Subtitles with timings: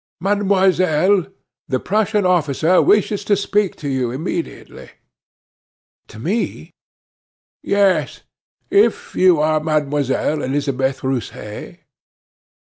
[0.19, 1.27] "Mademoiselle,
[1.67, 4.89] the Prussian officer wishes to speak to you immediately."
[6.07, 6.71] "To me?"
[7.61, 8.21] "Yes;
[8.71, 11.81] if you are Mademoiselle Elisabeth Rousset."